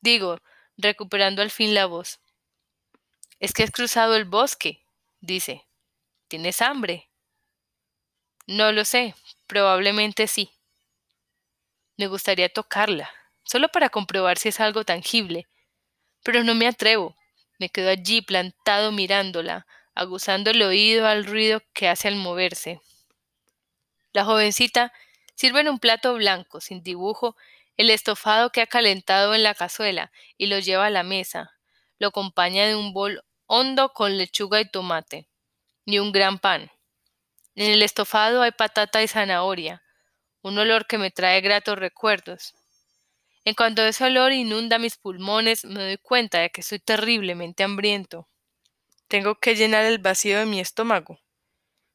[0.02, 0.42] Digo,
[0.76, 2.20] recuperando al fin la voz.
[3.39, 4.84] Es que has cruzado el bosque,
[5.22, 5.65] dice.
[6.28, 7.10] ¿Tienes hambre?
[8.46, 9.15] No lo sé,
[9.48, 10.52] probablemente sí.
[11.96, 13.10] Me gustaría tocarla,
[13.49, 15.47] solo para comprobar si es algo tangible.
[16.23, 17.15] Pero no me atrevo.
[17.57, 22.79] Me quedo allí plantado mirándola, aguzando el oído al ruido que hace al moverse.
[24.13, 24.91] La jovencita
[25.39, 27.38] Sirve en un plato blanco, sin dibujo,
[27.77, 31.53] el estofado que ha calentado en la cazuela y lo lleva a la mesa.
[31.97, 35.29] Lo acompaña de un bol hondo con lechuga y tomate,
[35.85, 36.69] y un gran pan.
[37.55, 39.81] En el estofado hay patata y zanahoria,
[40.41, 42.53] un olor que me trae gratos recuerdos.
[43.45, 48.28] En cuanto ese olor inunda mis pulmones, me doy cuenta de que soy terriblemente hambriento.
[49.08, 51.19] Tengo que llenar el vacío de mi estómago.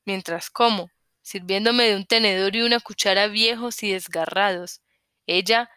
[0.04, 0.90] Mientras como,
[1.22, 4.82] sirviéndome de un tenedor y una cuchara viejos y desgarrados,
[5.26, 5.70] ella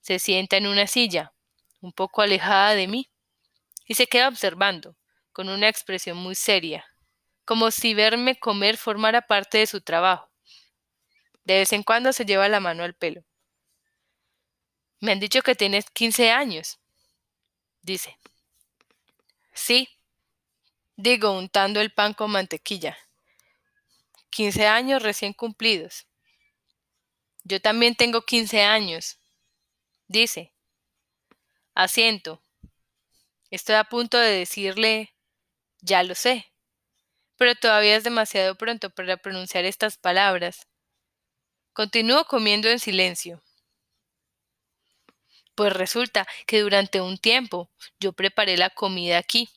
[0.00, 1.32] se sienta en una silla,
[1.80, 3.10] un poco alejada de mí,
[3.86, 4.96] y se queda observando,
[5.32, 6.84] con una expresión muy seria,
[7.44, 10.30] como si verme comer formara parte de su trabajo.
[11.44, 13.24] De vez en cuando se lleva la mano al pelo.
[15.04, 16.78] Me han dicho que tienes quince años.
[17.82, 18.18] Dice.
[19.52, 19.86] Sí.
[20.96, 22.96] Digo, untando el pan con mantequilla.
[24.30, 26.06] Quince años recién cumplidos.
[27.42, 29.18] Yo también tengo quince años.
[30.08, 30.54] Dice.
[31.74, 32.42] Asiento.
[33.50, 35.14] Estoy a punto de decirle
[35.82, 36.50] ya lo sé.
[37.36, 40.66] Pero todavía es demasiado pronto para pronunciar estas palabras.
[41.74, 43.42] Continúo comiendo en silencio.
[45.54, 49.48] Pues resulta que durante un tiempo yo preparé la comida aquí,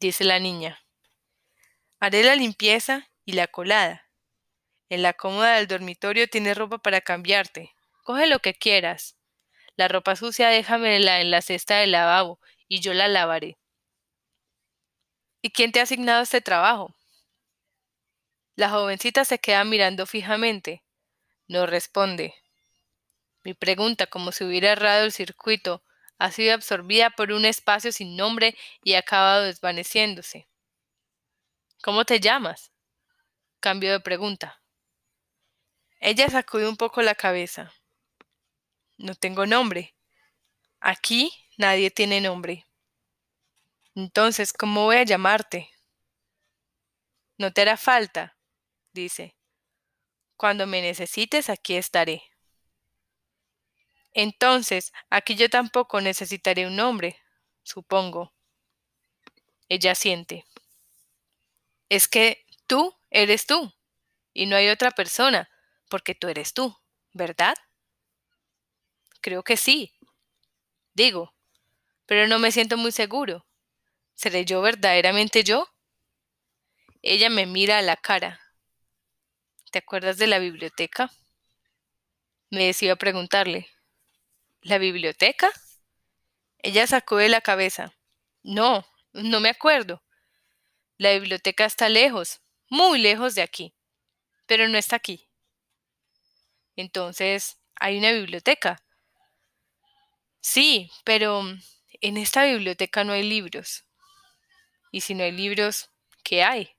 [0.00, 0.82] dice la niña.
[2.00, 4.08] Haré la limpieza y la colada.
[4.88, 7.72] En la cómoda del dormitorio tienes ropa para cambiarte.
[8.04, 9.16] Coge lo que quieras.
[9.76, 13.56] La ropa sucia déjamela en la cesta del lavabo y yo la lavaré.
[15.40, 16.94] ¿Y quién te ha asignado este trabajo?
[18.56, 20.82] La jovencita se queda mirando fijamente.
[21.48, 22.34] No responde.
[23.44, 25.82] Mi pregunta, como si hubiera errado el circuito,
[26.18, 30.48] ha sido absorbida por un espacio sin nombre y ha acabado desvaneciéndose.
[31.82, 32.70] ¿Cómo te llamas?
[33.58, 34.62] Cambio de pregunta.
[35.98, 37.72] Ella sacudió un poco la cabeza.
[38.98, 39.96] No tengo nombre.
[40.80, 42.66] Aquí nadie tiene nombre.
[43.94, 45.70] Entonces, ¿cómo voy a llamarte?
[47.36, 48.36] No te hará falta,
[48.92, 49.36] dice.
[50.36, 52.31] Cuando me necesites, aquí estaré.
[54.14, 57.18] Entonces, aquí yo tampoco necesitaré un nombre,
[57.62, 58.32] supongo.
[59.68, 60.44] Ella siente.
[61.88, 63.72] Es que tú eres tú,
[64.32, 65.48] y no hay otra persona,
[65.88, 66.76] porque tú eres tú,
[67.12, 67.54] ¿verdad?
[69.20, 69.92] Creo que sí.
[70.94, 71.34] Digo,
[72.06, 73.46] pero no me siento muy seguro.
[74.14, 75.68] ¿Seré yo verdaderamente yo?
[77.02, 78.40] Ella me mira a la cara.
[79.70, 81.10] ¿Te acuerdas de la biblioteca?
[82.50, 83.68] Me decido a preguntarle.
[84.62, 85.50] ¿La biblioteca?
[86.58, 87.92] Ella sacó de la cabeza.
[88.44, 90.04] No, no me acuerdo.
[90.98, 93.74] La biblioteca está lejos, muy lejos de aquí,
[94.46, 95.28] pero no está aquí.
[96.76, 98.80] Entonces, ¿hay una biblioteca?
[100.40, 101.42] Sí, pero
[102.00, 103.84] en esta biblioteca no hay libros.
[104.92, 105.90] Y si no hay libros,
[106.22, 106.76] ¿qué hay?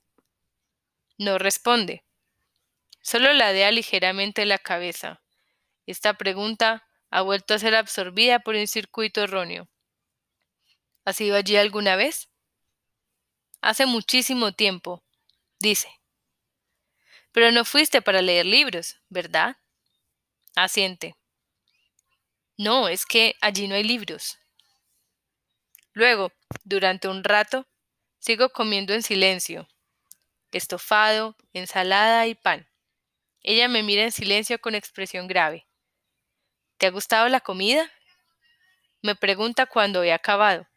[1.18, 2.06] No responde.
[3.02, 5.22] Solo ladea ligeramente la cabeza.
[5.86, 9.70] Esta pregunta ha vuelto a ser absorbida por un circuito erróneo.
[11.06, 12.28] ¿Has ido allí alguna vez?
[13.62, 15.04] Hace muchísimo tiempo,
[15.60, 15.90] dice.
[17.32, 19.58] Pero no fuiste para leer libros, ¿verdad?
[20.56, 21.16] Asiente.
[22.58, 24.40] No, es que allí no hay libros.
[25.94, 26.32] Luego,
[26.64, 27.68] durante un rato,
[28.18, 29.68] Sigo comiendo en silencio.
[30.54, 32.70] Estofado, ensalada y pan.
[33.42, 35.68] Ella me mira en silencio con expresión grave.
[36.78, 37.92] ¿Te ha gustado la comida?
[39.02, 40.68] Me pregunta cuando he acabado.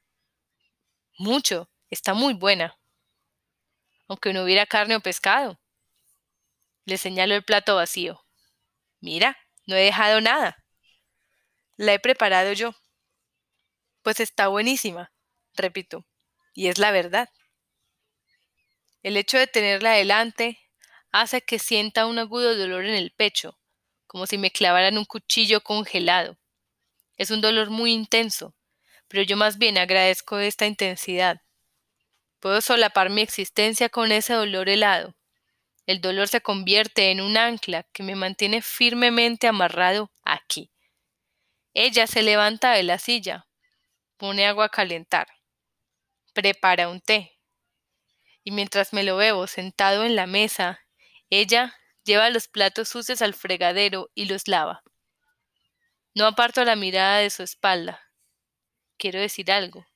[1.19, 2.77] Mucho, está muy buena.
[4.09, 5.59] Aunque no hubiera carne o pescado.
[6.85, 8.25] Le señalo el plato vacío.
[9.01, 10.65] Mira, no he dejado nada.
[11.77, 12.75] La he preparado yo.
[14.03, 15.13] Pues está buenísima,
[15.55, 16.05] repito
[16.57, 17.29] y es la verdad.
[19.03, 20.59] El hecho de tenerla delante
[21.13, 23.57] hace que sienta un agudo dolor en el pecho,
[24.07, 26.39] como si me clavaran un cuchillo congelado.
[27.17, 28.55] Es un dolor muy intenso,
[29.09, 31.41] pero yo más bien agradezco esta intensidad.
[32.41, 35.15] Puedo solapar mi existencia con ese dolor helado.
[35.87, 40.71] El dolor se convierte en un ancla que me mantiene firmemente amarrado aquí.
[41.75, 43.47] Ella se levanta de la silla,
[44.17, 45.29] pone agua a calentar
[46.37, 47.41] prepara un té.
[48.45, 50.81] Y mientras me lo veo sentado en la mesa,
[51.31, 51.75] ella
[52.07, 54.83] lleva los platos sucios al fregadero y los lava.
[56.15, 58.01] No aparto la mirada de su espalda.
[58.97, 59.87] Quiero decir algo,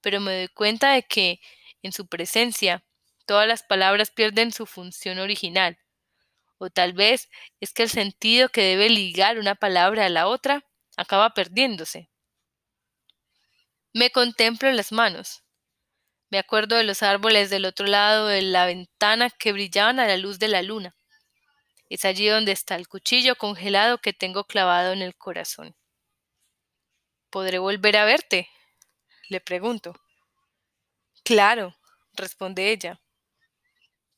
[0.00, 1.40] pero me doy cuenta de que,
[1.82, 2.84] en su presencia,
[3.26, 5.78] todas las palabras pierden su función original.
[6.58, 7.28] O tal vez
[7.60, 10.64] es que el sentido que debe ligar una palabra a la otra
[10.96, 12.10] acaba perdiéndose.
[13.92, 15.42] Me contemplo las manos.
[16.30, 20.16] Me acuerdo de los árboles del otro lado de la ventana que brillaban a la
[20.16, 20.95] luz de la luna.
[21.88, 25.76] Es allí donde está el cuchillo congelado que tengo clavado en el corazón.
[27.30, 28.48] ¿Podré volver a verte?
[29.28, 29.94] le pregunto.
[31.24, 31.76] Claro,
[32.14, 33.00] responde ella.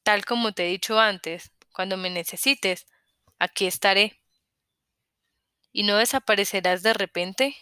[0.03, 2.87] Tal como te he dicho antes, cuando me necesites,
[3.39, 4.21] aquí estaré.
[5.73, 7.57] ¿Y no desaparecerás de repente?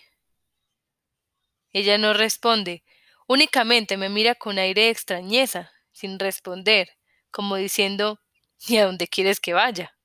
[1.72, 2.84] Ella no responde,
[3.26, 6.88] únicamente me mira con aire de extrañeza, sin responder,
[7.30, 8.20] como diciendo
[8.66, 9.95] ¿Y a dónde quieres que vaya?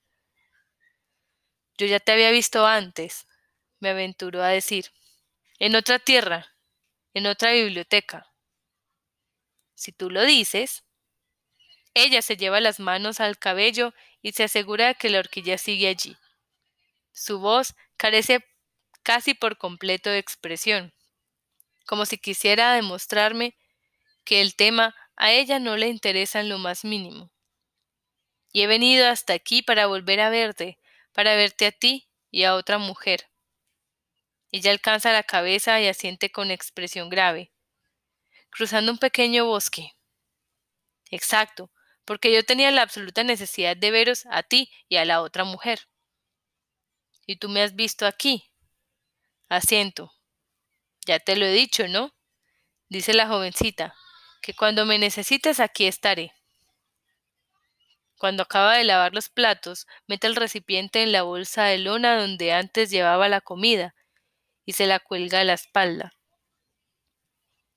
[1.82, 3.26] Yo ya te había visto antes,
[3.80, 4.92] me aventuró a decir,
[5.58, 6.56] en otra tierra,
[7.16, 8.32] en otra biblioteca.
[9.74, 10.84] Si tú lo dices.
[11.96, 15.88] Ella se lleva las manos al cabello y se asegura de que la horquilla sigue
[15.88, 16.16] allí.
[17.14, 18.46] Su voz carece
[19.02, 20.94] casi por completo de expresión,
[21.88, 23.58] como si quisiera demostrarme
[24.24, 27.32] que el tema a ella no le interesa en lo más mínimo.
[28.54, 30.78] Y he venido hasta aquí para volver a verte,
[31.14, 33.30] para verte a ti y a otra mujer.
[34.52, 37.54] Ella alcanza la cabeza y asiente con expresión grave,
[38.50, 39.94] cruzando un pequeño bosque.
[41.10, 41.72] Exacto,
[42.06, 45.88] porque yo tenía la absoluta necesidad de veros a ti y a la otra mujer.
[47.26, 48.52] Y tú me has visto aquí.
[49.48, 50.12] Asiento.
[51.06, 52.14] Ya te lo he dicho, ¿no?
[52.92, 53.96] dice la jovencita,
[54.42, 56.34] que cuando me necesites aquí estaré.
[58.22, 62.54] Cuando acaba de lavar los platos, mete el recipiente en la bolsa de lona donde
[62.54, 63.96] antes llevaba la comida
[64.64, 66.14] y se la cuelga a la espalda.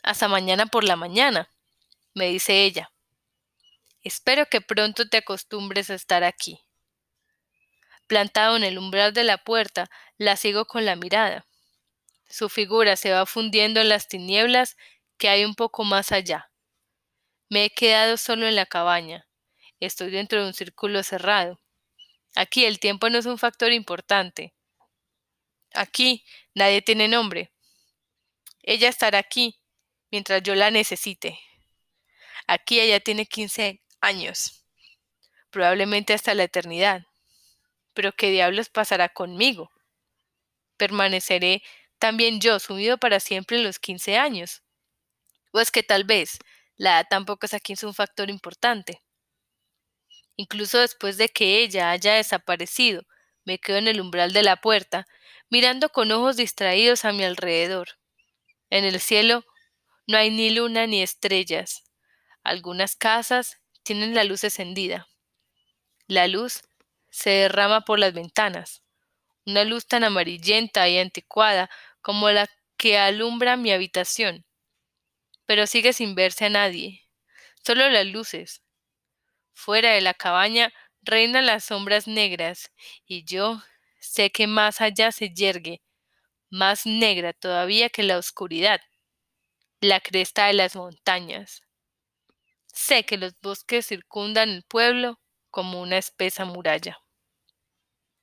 [0.03, 1.49] Hasta mañana por la mañana,
[2.13, 2.93] me dice ella.
[4.03, 6.61] Espero que pronto te acostumbres a estar aquí.
[8.07, 9.89] Plantado en el umbral de la puerta,
[10.19, 11.47] la sigo con la mirada.
[12.29, 14.77] Su figura se va fundiendo en las tinieblas
[15.17, 16.51] que hay un poco más allá.
[17.49, 19.27] Me he quedado solo en la cabaña.
[19.81, 21.61] Estoy dentro de un círculo cerrado.
[22.35, 24.55] Aquí el tiempo no es un factor importante.
[25.75, 27.53] Aquí nadie tiene nombre.
[28.63, 29.59] Ella estará aquí
[30.11, 31.39] mientras yo la necesite.
[32.47, 34.65] Aquí ella tiene 15 años,
[35.51, 37.07] probablemente hasta la eternidad.
[37.95, 39.71] Pero ¿qué diablos pasará conmigo?
[40.77, 41.63] ¿Permaneceré
[41.99, 44.63] también yo sumido para siempre en los 15 años?
[45.53, 46.39] ¿O es que tal vez
[46.77, 49.01] la edad tampoco es aquí un factor importante?
[50.37, 53.03] Incluso después de que ella haya desaparecido,
[53.45, 55.07] me quedo en el umbral de la puerta,
[55.51, 57.89] mirando con ojos distraídos a mi alrededor.
[58.71, 59.45] En el cielo
[60.07, 61.85] no hay ni luna ni estrellas.
[62.45, 65.09] Algunas casas tienen la luz encendida.
[66.07, 66.63] La luz
[67.11, 68.83] se derrama por las ventanas,
[69.47, 71.71] una luz tan amarillenta y anticuada
[72.03, 74.47] como la que alumbra mi habitación.
[75.47, 77.03] Pero sigue sin verse a nadie,
[77.65, 78.64] solo las luces.
[79.55, 82.71] Fuera de la cabaña reinan las sombras negras,
[83.07, 83.63] y yo
[84.01, 85.81] sé que más allá se yergue,
[86.51, 88.81] más negra todavía que la oscuridad,
[89.81, 91.63] la cresta de las montañas.
[92.75, 95.19] Sé que los bosques circundan el pueblo
[95.51, 97.04] como una espesa muralla.